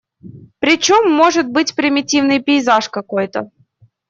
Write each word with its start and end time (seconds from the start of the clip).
Причем, 0.57 1.11
может 1.11 1.47
быть 1.47 1.75
примитивный 1.75 2.41
пейзаж 2.41 2.89
какой-то. 2.89 3.51